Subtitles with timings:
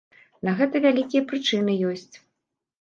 [0.47, 2.11] На гэта вялікія прычыны ёсць!